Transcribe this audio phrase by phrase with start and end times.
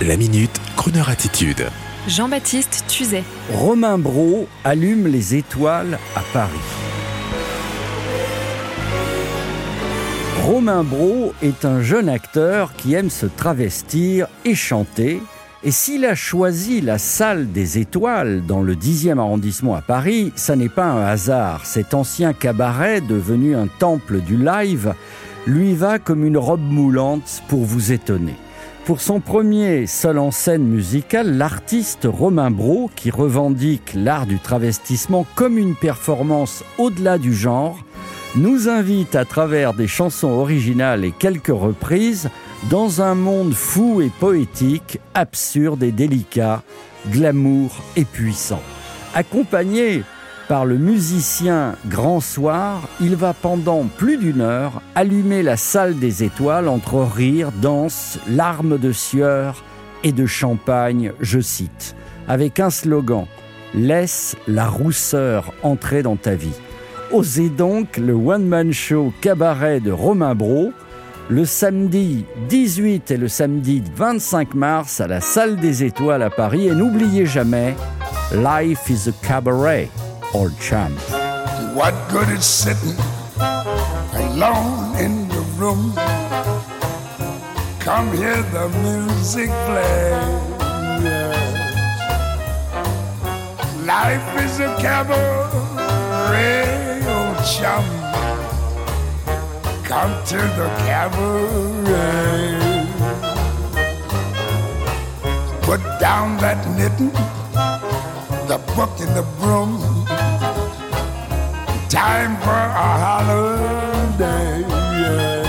[0.00, 1.66] La minute, Kroneur attitude.
[2.08, 3.22] Jean-Baptiste Tuzet.
[3.52, 6.50] Romain Bro allume les étoiles à Paris.
[10.42, 15.22] Romain Bro est un jeune acteur qui aime se travestir et chanter.
[15.62, 20.56] Et s'il a choisi la salle des étoiles dans le 10e arrondissement à Paris, ça
[20.56, 21.64] n'est pas un hasard.
[21.64, 24.94] Cet ancien cabaret, devenu un temple du live,
[25.46, 28.34] lui va comme une robe moulante pour vous étonner.
[28.84, 35.24] Pour son premier seul en scène musical, l'artiste Romain Bro, qui revendique l'art du travestissement
[35.36, 37.78] comme une performance au-delà du genre,
[38.34, 42.28] nous invite à travers des chansons originales et quelques reprises
[42.70, 46.64] dans un monde fou et poétique, absurde et délicat,
[47.08, 48.62] glamour et puissant.
[49.14, 50.02] Accompagné
[50.48, 56.24] par le musicien Grand Soir, il va pendant plus d'une heure allumer la salle des
[56.24, 59.64] étoiles entre rire, danse, larmes de sueur
[60.04, 61.94] et de champagne, je cite,
[62.28, 63.26] avec un slogan
[63.74, 66.58] Laisse la rousseur entrer dans ta vie.
[67.10, 70.72] Osez donc le one-man show cabaret de Romain Bro
[71.28, 76.68] le samedi 18 et le samedi 25 mars à la Salle des Étoiles à Paris.
[76.68, 77.74] Et n'oubliez jamais,
[78.34, 79.88] Life is a cabaret,
[80.34, 80.98] old champ.
[81.74, 82.96] What good is sitting
[84.14, 85.94] alone in the room?
[87.80, 90.12] Come hear the music play.
[93.84, 95.22] Life is a cabaret,
[97.04, 97.84] oh, old chum.
[99.84, 102.32] Come to the cabaret.
[105.62, 107.12] Put down that knitting,
[108.48, 109.91] the book and the broom.
[111.92, 114.60] Time for a holiday.
[114.96, 115.44] yeah.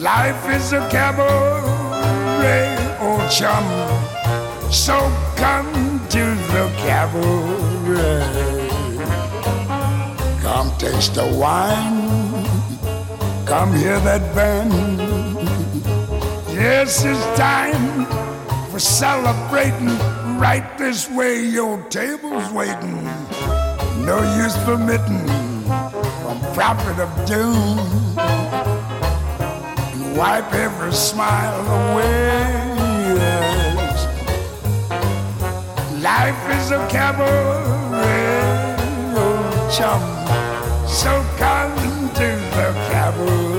[0.00, 3.62] Life is a cabaret, old chum.
[4.72, 4.96] So
[5.36, 8.70] come to the cabaret.
[10.40, 12.08] Come taste the wine.
[13.44, 14.72] Come hear that band.
[16.54, 18.06] Yes, it's time
[18.70, 19.98] for celebrating.
[20.38, 23.06] Right this way, your table's waiting.
[24.04, 25.26] No use for permitting
[26.22, 27.78] from prophet of doom.
[29.92, 32.70] And wipe every smile away.
[36.00, 38.76] Life is a cabaret,
[39.16, 40.02] oh chum.
[40.88, 41.76] So come
[42.14, 43.49] to the cabaret.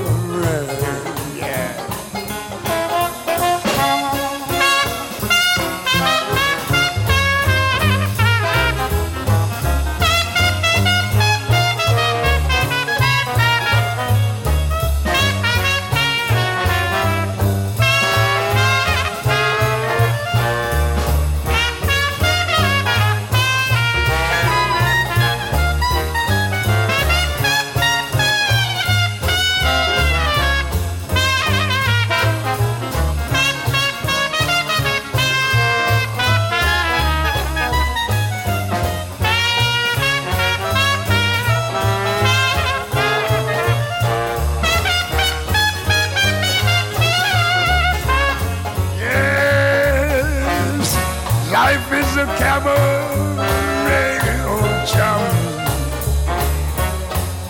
[51.52, 54.18] Life is a cabaret,
[54.48, 55.22] old chum.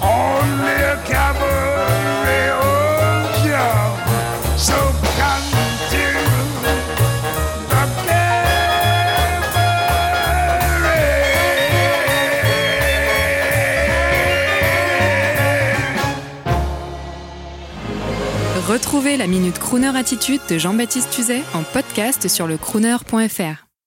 [0.00, 3.92] Only a cabaret, old chum.
[4.58, 4.78] So
[5.18, 5.48] come
[5.92, 6.04] to
[6.62, 6.74] the
[7.70, 8.42] cabaret.
[18.68, 23.71] Retrouvez la minute Crooner Attitude de Jean-Baptiste Tuzet en podcast sur le crooner.fr.